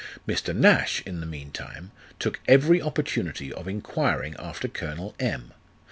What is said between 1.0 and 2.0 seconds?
in the mean time,